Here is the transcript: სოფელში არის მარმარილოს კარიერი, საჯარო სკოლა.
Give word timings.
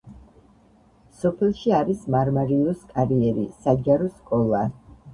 სოფელში 1.25 1.75
არის 1.81 2.03
მარმარილოს 2.17 2.83
კარიერი, 2.97 3.49
საჯარო 3.63 4.13
სკოლა. 4.19 4.69